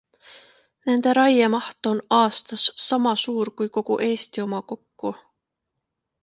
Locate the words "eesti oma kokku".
4.09-5.09